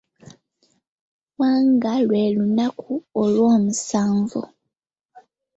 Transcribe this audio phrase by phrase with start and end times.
[1.39, 4.41] Wanga lwe lunaku olwomusanvu.